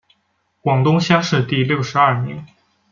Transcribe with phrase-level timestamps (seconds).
[0.61, 2.43] 广东乡试第六十二名。